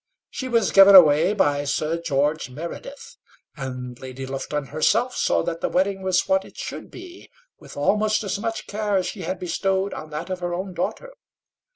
[0.31, 3.17] She was given away by Sir George Meredith,
[3.55, 8.23] and Lady Lufton herself saw that the wedding was what it should be, with almost
[8.23, 11.13] as much care as she had bestowed on that of her own daughter.